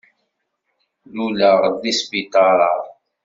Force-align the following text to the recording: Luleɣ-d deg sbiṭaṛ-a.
Luleɣ-d 1.15 1.75
deg 1.83 1.93
sbiṭaṛ-a. 1.99 2.73